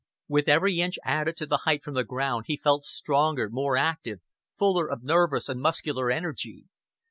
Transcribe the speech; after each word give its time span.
With 0.27 0.47
every 0.49 0.79
inch 0.81 0.97
added 1.05 1.37
to 1.37 1.45
the 1.45 1.57
height 1.59 1.83
from 1.83 1.93
the 1.93 2.03
ground, 2.03 2.45
he 2.47 2.57
felt 2.57 2.83
stronger, 2.85 3.51
more 3.51 3.77
active, 3.77 4.19
fuller 4.57 4.89
of 4.89 5.03
nervous 5.03 5.47
and 5.47 5.61
muscular 5.61 6.09
energy. 6.09 6.65